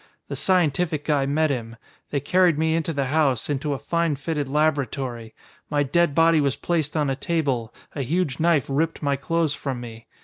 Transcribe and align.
The 0.29 0.35
scientific 0.35 1.05
guy 1.05 1.27
met 1.27 1.51
him. 1.51 1.75
They 2.09 2.19
carried 2.19 2.57
me 2.57 2.73
into 2.73 2.91
the 2.91 3.05
house, 3.05 3.51
into 3.51 3.73
a 3.73 3.77
fine 3.77 4.15
fitted 4.15 4.49
laboratory. 4.49 5.35
My 5.69 5.83
dead 5.83 6.15
body 6.15 6.41
was 6.41 6.55
placed 6.55 6.97
on 6.97 7.11
a 7.11 7.15
table, 7.15 7.71
a 7.93 8.01
huge 8.01 8.39
knife 8.39 8.65
ripped 8.67 9.03
my 9.03 9.15
clothes 9.15 9.53
from 9.53 9.79
me. 9.79 10.07